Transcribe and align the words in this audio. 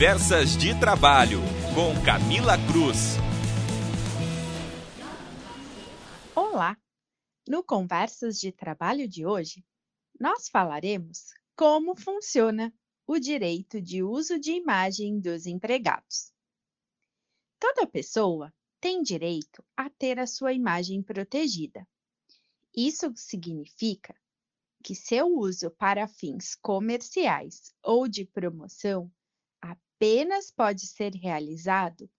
Conversas 0.00 0.56
de 0.56 0.74
Trabalho, 0.80 1.40
com 1.74 1.92
Camila 2.02 2.54
Cruz. 2.66 3.16
Olá! 6.34 6.74
No 7.46 7.62
Conversas 7.62 8.40
de 8.40 8.50
Trabalho 8.50 9.06
de 9.06 9.26
hoje, 9.26 9.62
nós 10.18 10.48
falaremos 10.48 11.34
como 11.54 11.94
funciona 11.94 12.72
o 13.06 13.18
direito 13.18 13.78
de 13.78 14.02
uso 14.02 14.40
de 14.40 14.52
imagem 14.52 15.20
dos 15.20 15.44
empregados. 15.44 16.32
Toda 17.58 17.86
pessoa 17.86 18.50
tem 18.80 19.02
direito 19.02 19.62
a 19.76 19.90
ter 19.90 20.18
a 20.18 20.26
sua 20.26 20.54
imagem 20.54 21.02
protegida. 21.02 21.86
Isso 22.74 23.12
significa 23.14 24.16
que 24.82 24.94
seu 24.94 25.26
uso 25.26 25.70
para 25.70 26.08
fins 26.08 26.54
comerciais 26.54 27.74
ou 27.82 28.08
de 28.08 28.24
promoção 28.24 29.12
apenas 30.00 30.50
pode 30.50 30.86
ser 30.86 31.14
realizado 31.14 32.10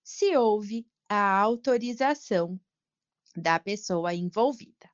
se 0.00 0.36
houve 0.36 0.86
a 1.08 1.36
autorização 1.40 2.60
da 3.36 3.58
pessoa 3.58 4.14
envolvida. 4.14 4.88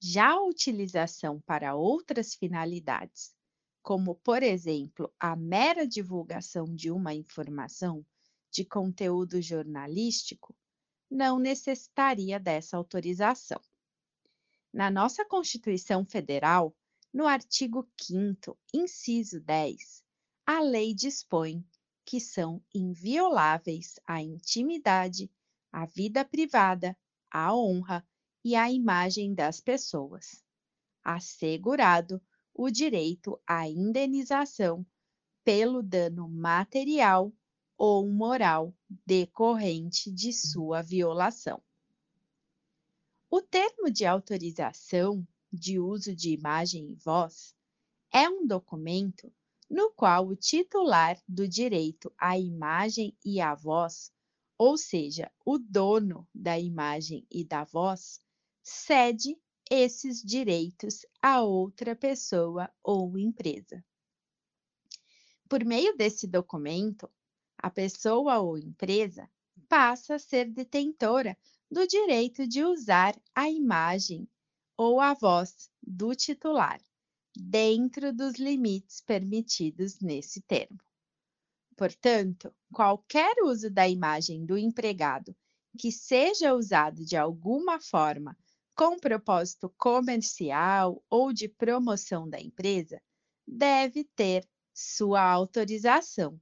Já 0.00 0.30
a 0.30 0.42
utilização 0.42 1.38
para 1.42 1.74
outras 1.74 2.34
finalidades, 2.34 3.34
como, 3.82 4.14
por 4.14 4.42
exemplo, 4.42 5.12
a 5.20 5.36
mera 5.36 5.86
divulgação 5.86 6.64
de 6.74 6.90
uma 6.90 7.12
informação 7.12 8.02
de 8.50 8.64
conteúdo 8.64 9.42
jornalístico, 9.42 10.56
não 11.10 11.38
necessitaria 11.38 12.40
dessa 12.40 12.78
autorização. 12.78 13.60
Na 14.72 14.90
nossa 14.90 15.22
Constituição 15.26 16.02
Federal, 16.02 16.74
no 17.12 17.26
artigo 17.26 17.86
5, 18.00 18.58
inciso 18.72 19.38
10, 19.38 20.02
a 20.52 20.58
lei 20.58 20.92
dispõe 20.92 21.64
que 22.04 22.18
são 22.18 22.60
invioláveis 22.74 24.00
a 24.04 24.20
intimidade, 24.20 25.30
a 25.70 25.86
vida 25.86 26.24
privada, 26.24 26.98
a 27.30 27.54
honra 27.54 28.04
e 28.44 28.56
a 28.56 28.68
imagem 28.68 29.32
das 29.32 29.60
pessoas, 29.60 30.44
assegurado 31.04 32.20
o 32.52 32.68
direito 32.68 33.40
à 33.46 33.68
indenização 33.68 34.84
pelo 35.44 35.84
dano 35.84 36.28
material 36.28 37.32
ou 37.78 38.10
moral 38.10 38.74
decorrente 39.06 40.10
de 40.10 40.32
sua 40.32 40.82
violação. 40.82 41.62
O 43.30 43.40
termo 43.40 43.88
de 43.88 44.04
autorização 44.04 45.24
de 45.52 45.78
uso 45.78 46.12
de 46.12 46.30
imagem 46.30 46.90
e 46.90 46.96
voz 46.96 47.54
é 48.12 48.28
um 48.28 48.44
documento 48.44 49.32
no 49.70 49.92
qual 49.92 50.26
o 50.26 50.34
titular 50.34 51.16
do 51.28 51.46
direito 51.46 52.12
à 52.18 52.36
imagem 52.36 53.16
e 53.24 53.40
à 53.40 53.54
voz, 53.54 54.12
ou 54.58 54.76
seja, 54.76 55.30
o 55.46 55.58
dono 55.58 56.28
da 56.34 56.58
imagem 56.58 57.24
e 57.30 57.44
da 57.44 57.62
voz, 57.62 58.20
cede 58.62 59.38
esses 59.70 60.20
direitos 60.20 61.06
a 61.22 61.40
outra 61.42 61.94
pessoa 61.94 62.68
ou 62.82 63.16
empresa. 63.16 63.84
Por 65.48 65.64
meio 65.64 65.96
desse 65.96 66.26
documento, 66.26 67.08
a 67.56 67.70
pessoa 67.70 68.40
ou 68.40 68.58
empresa 68.58 69.30
passa 69.68 70.16
a 70.16 70.18
ser 70.18 70.50
detentora 70.50 71.38
do 71.70 71.86
direito 71.86 72.46
de 72.46 72.64
usar 72.64 73.16
a 73.32 73.48
imagem 73.48 74.28
ou 74.76 75.00
a 75.00 75.14
voz 75.14 75.70
do 75.80 76.14
titular, 76.14 76.80
dentro 77.36 78.12
dos 78.12 78.34
limites 78.34 79.00
permitidos 79.00 80.00
nesse 80.00 80.40
termo. 80.42 80.78
Portanto, 81.76 82.54
qualquer 82.72 83.34
uso 83.42 83.70
da 83.70 83.88
imagem 83.88 84.44
do 84.44 84.58
empregado 84.58 85.34
que 85.78 85.90
seja 85.90 86.54
usado 86.54 87.04
de 87.04 87.16
alguma 87.16 87.80
forma 87.80 88.36
com 88.74 88.98
propósito 88.98 89.72
comercial 89.76 91.02
ou 91.08 91.32
de 91.32 91.48
promoção 91.48 92.28
da 92.28 92.40
empresa 92.40 93.00
deve 93.46 94.04
ter 94.04 94.48
sua 94.74 95.22
autorização. 95.22 96.40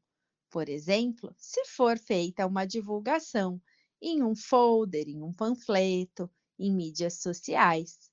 Por 0.50 0.68
exemplo, 0.68 1.34
se 1.36 1.64
for 1.66 1.98
feita 1.98 2.46
uma 2.46 2.64
divulgação 2.64 3.60
em 4.00 4.22
um 4.22 4.34
folder, 4.34 5.08
em 5.08 5.22
um 5.22 5.32
panfleto, 5.32 6.30
em 6.58 6.72
mídias 6.72 7.20
sociais 7.20 8.10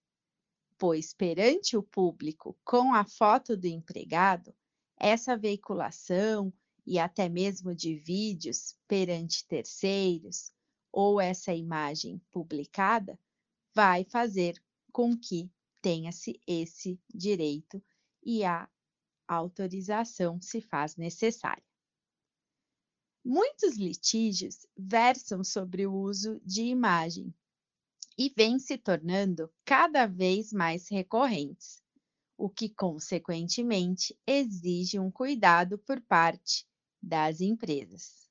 pois 0.78 1.14
perante 1.14 1.78
o 1.78 1.84
público 1.84 2.58
com 2.64 2.94
a 2.94 3.06
foto 3.06 3.56
do 3.56 3.68
empregado, 3.68 4.54
essa 4.98 5.38
veiculação 5.38 6.54
e 6.86 7.00
até 7.00 7.28
mesmo 7.28 7.74
de 7.74 7.96
vídeos 7.96 8.78
perante 8.88 9.46
terceiros 9.48 10.52
ou 10.92 11.20
essa 11.20 11.54
imagem 11.54 12.22
publicada 12.32 13.20
vai 13.74 14.06
fazer 14.06 14.62
com 14.92 15.18
que 15.18 15.52
tenha-se 15.82 16.40
esse 16.48 17.00
direito 17.14 17.84
e 18.24 18.44
a 18.44 18.70
autorização 19.28 20.42
se 20.42 20.62
faz 20.62 20.96
necessária. 20.96 21.64
Muitos 23.24 23.76
litígios 23.76 24.66
versam 24.78 25.44
sobre 25.44 25.86
o 25.88 25.94
uso 25.94 26.40
de 26.46 26.62
imagem 26.62 27.34
e 28.18 28.34
vêm 28.36 28.60
se 28.60 28.78
tornando 28.78 29.52
cada 29.66 30.06
vez 30.06 30.54
mais 30.54 30.90
recorrentes, 30.90 31.84
o 32.38 32.50
que, 32.50 32.70
consequentemente, 32.70 34.18
exige 34.26 35.00
um 35.00 35.12
cuidado 35.12 35.78
por 35.78 36.02
parte 36.02 36.66
das 37.02 37.42
empresas. 37.42 38.30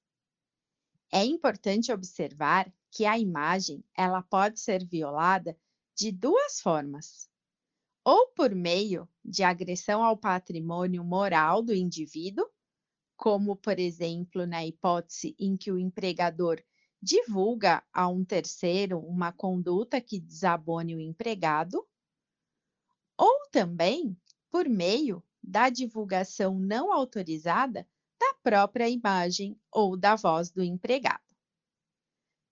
É 1.13 1.25
importante 1.25 1.93
observar 1.93 2.73
que 2.91 3.05
a 3.05 3.19
imagem 3.19 3.85
ela 3.97 4.23
pode 4.23 4.61
ser 4.61 4.85
violada 4.87 5.57
de 5.97 6.11
duas 6.11 6.61
formas: 6.61 7.29
ou 8.05 8.29
por 8.29 8.55
meio 8.55 9.09
de 9.25 9.43
agressão 9.43 10.03
ao 10.03 10.17
patrimônio 10.17 11.05
moral 11.05 11.63
do 11.63 11.75
indivíduo, 11.75 12.47
como, 13.17 13.57
por 13.57 13.79
exemplo, 13.79 14.47
na 14.47 14.67
hipótese 14.67 15.35
em 15.39 15.57
que 15.57 15.71
o 15.71 15.79
empregador 15.79 16.63
divulga 17.05 17.85
a 17.93 18.09
um 18.09 18.25
terceiro 18.25 18.99
uma 18.99 19.31
conduta 19.31 20.01
que 20.01 20.19
desabone 20.19 20.97
o 20.97 21.01
empregado, 21.01 21.87
ou 23.15 23.47
também 23.53 24.19
por 24.51 24.67
meio 24.67 25.23
da 25.43 25.69
divulgação 25.69 26.59
não 26.59 26.91
autorizada 26.91 27.87
da 28.19 28.35
própria 28.43 28.89
imagem 28.89 29.61
ou 29.71 29.99
da 29.99 30.17
voz 30.17 30.51
do 30.51 30.63
empregado. 30.63 31.23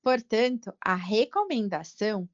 Portanto, 0.03 0.71
a 0.79 0.95
recomendação 0.95 2.29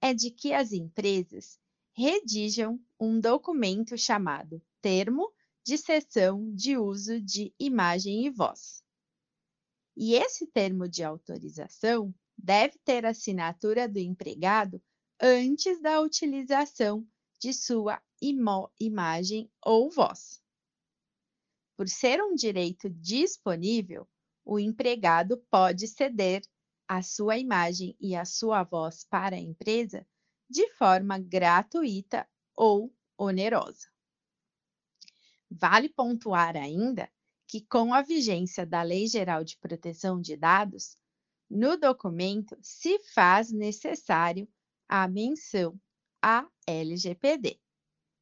é 0.00 0.14
de 0.14 0.30
que 0.30 0.54
as 0.54 0.72
empresas 0.72 1.60
redijam 1.92 2.80
um 2.98 3.20
documento 3.20 3.98
chamado 3.98 4.62
Termo 4.80 5.30
de 5.62 5.76
Cessão 5.76 6.50
de 6.54 6.78
Uso 6.78 7.20
de 7.20 7.52
Imagem 7.58 8.24
e 8.24 8.30
Voz 8.30 8.82
e 10.00 10.14
esse 10.14 10.46
termo 10.46 10.88
de 10.88 11.02
autorização 11.02 12.14
deve 12.36 12.78
ter 12.84 13.04
assinatura 13.04 13.88
do 13.88 13.98
empregado 13.98 14.80
antes 15.20 15.82
da 15.82 16.00
utilização 16.00 17.04
de 17.40 17.52
sua 17.52 18.00
imagem 18.78 19.50
ou 19.60 19.90
voz. 19.90 20.40
Por 21.76 21.88
ser 21.88 22.22
um 22.22 22.32
direito 22.32 22.88
disponível, 22.88 24.08
o 24.44 24.60
empregado 24.60 25.36
pode 25.50 25.88
ceder 25.88 26.42
a 26.86 27.02
sua 27.02 27.36
imagem 27.36 27.96
e 28.00 28.14
a 28.14 28.24
sua 28.24 28.62
voz 28.62 29.04
para 29.04 29.34
a 29.34 29.40
empresa 29.40 30.06
de 30.48 30.72
forma 30.74 31.18
gratuita 31.18 32.24
ou 32.54 32.94
onerosa. 33.18 33.88
Vale 35.50 35.88
pontuar 35.88 36.56
ainda 36.56 37.10
que, 37.48 37.62
com 37.62 37.94
a 37.94 38.02
vigência 38.02 38.66
da 38.66 38.82
Lei 38.82 39.06
Geral 39.06 39.42
de 39.42 39.56
Proteção 39.56 40.20
de 40.20 40.36
Dados, 40.36 40.98
no 41.48 41.78
documento 41.78 42.56
se 42.60 42.98
faz 43.14 43.50
necessário 43.50 44.46
a 44.86 45.08
menção 45.08 45.80
à 46.22 46.46
LGPD, 46.66 47.58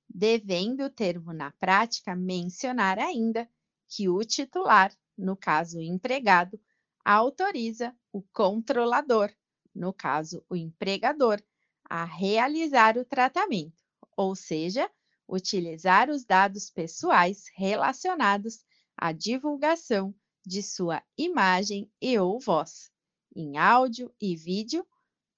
devendo 0.09 0.85
o 0.85 0.91
termo 0.91 1.33
na 1.33 1.51
prática 1.51 2.15
mencionar 2.15 3.01
ainda 3.01 3.51
que 3.89 4.09
o 4.09 4.25
titular, 4.25 4.97
no 5.19 5.37
caso 5.37 5.79
o 5.79 5.83
empregado, 5.83 6.61
autoriza 7.05 7.97
o 8.13 8.23
controlador, 8.33 9.33
no 9.75 9.93
caso 9.93 10.45
o 10.49 10.55
empregador, 10.55 11.43
a 11.89 12.05
realizar 12.05 12.97
o 12.97 13.05
tratamento, 13.05 13.83
ou 14.17 14.37
seja, 14.37 14.89
utilizar 15.29 16.11
os 16.11 16.25
dados 16.25 16.71
pessoais 16.71 17.47
relacionados 17.57 18.65
a 18.97 19.13
divulgação 19.13 20.15
de 20.45 20.63
sua 20.63 21.03
imagem 21.19 21.91
e 22.01 22.19
ou 22.19 22.41
voz, 22.41 22.91
em 23.35 23.59
áudio 23.59 24.15
e 24.21 24.35
vídeo, 24.37 24.87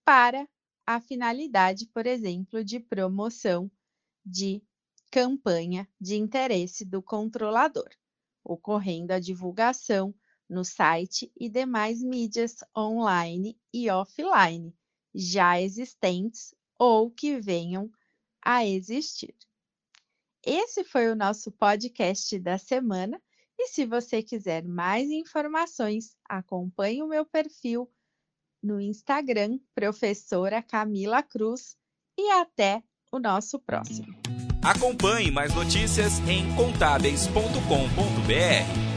para 0.05 0.49
a 0.87 1.01
finalidade, 1.01 1.87
por 1.87 2.07
exemplo, 2.07 2.65
de 2.65 2.81
promoção 2.81 3.71
de 4.25 4.63
campanha 5.11 5.89
de 6.01 6.17
interesse 6.17 6.85
do 6.85 7.03
controlador, 7.03 7.89
ocorrendo 8.45 9.13
a 9.13 9.19
divulgação 9.19 10.15
no 10.49 10.65
site 10.65 11.31
e 11.37 11.49
demais 11.49 12.03
mídias 12.03 12.57
online 12.77 13.59
e 13.73 13.91
offline, 13.91 14.75
já 15.15 15.61
existentes 15.61 16.55
ou 16.79 17.11
que 17.11 17.41
venham 17.41 17.91
a 18.41 18.65
existir. 18.65 19.35
Esse 20.43 20.85
foi 20.85 21.09
o 21.09 21.17
nosso 21.17 21.51
podcast 21.53 22.39
da 22.39 22.57
semana. 22.57 23.21
E 23.59 23.69
se 23.69 23.85
você 23.85 24.23
quiser 24.23 24.65
mais 24.65 25.11
informações, 25.11 26.17
acompanhe 26.29 27.03
o 27.03 27.09
meu 27.09 27.27
perfil 27.27 27.91
no 28.63 28.81
Instagram, 28.81 29.59
professora 29.75 30.63
Camila 30.63 31.23
Cruz, 31.23 31.77
e 32.17 32.31
até 32.31 32.83
o 33.13 33.19
nosso 33.19 33.59
próximo. 33.61 34.09
Acompanhe 34.63 35.31
mais 35.31 35.55
notícias 35.55 36.19
em 36.29 36.55
contábeis.com.br. 36.57 38.88